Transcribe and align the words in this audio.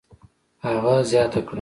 هغه 0.65 0.93
زیاته 1.09 1.39
کړه: 1.45 1.49